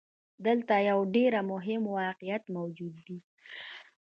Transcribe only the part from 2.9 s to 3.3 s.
دی.